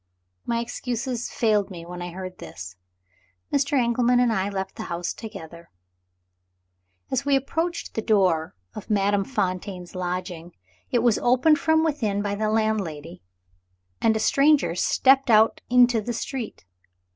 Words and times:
My 0.47 0.61
excuses 0.61 1.29
failed 1.29 1.69
me 1.69 1.85
when 1.85 2.01
I 2.01 2.09
heard 2.09 2.39
this. 2.39 2.75
Mr. 3.53 3.73
Engelman 3.79 4.19
and 4.19 4.33
I 4.33 4.49
left 4.49 4.75
the 4.75 4.85
house 4.85 5.13
together. 5.13 5.69
As 7.11 7.23
we 7.23 7.35
approached 7.35 7.93
the 7.93 8.01
door 8.01 8.55
of 8.73 8.89
Madame 8.89 9.23
Fontaine's 9.23 9.93
lodgings, 9.93 10.53
it 10.89 11.03
was 11.03 11.19
opened 11.19 11.59
from 11.59 11.83
within 11.83 12.23
by 12.23 12.33
the 12.33 12.49
landlady, 12.49 13.21
and 14.01 14.15
a 14.15 14.19
stranger 14.19 14.73
stepped 14.73 15.29
out 15.29 15.61
into 15.69 16.01
the 16.01 16.13
street. 16.13 16.65